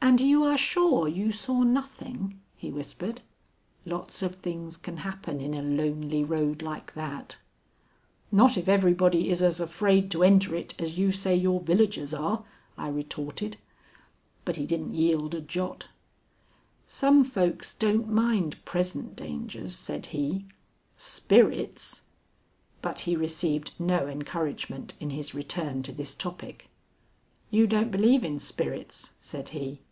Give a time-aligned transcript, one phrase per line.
[0.00, 3.20] "And you are sure you saw nothing?" he whispered.
[3.84, 7.36] "Lots of things can happen in a lonely road like that."
[8.32, 12.44] "Not if everybody is as afraid to enter it as you say your villagers are,"
[12.78, 13.58] I retorted.
[14.46, 15.86] But he didn't yield a jot.
[16.86, 20.46] "Some folks don't mind present dangers," said he.
[20.96, 22.02] "Spirits"
[22.82, 26.70] But he received no encouragement in his return to this topic.
[27.50, 29.82] "You don't believe in spirits?" said he.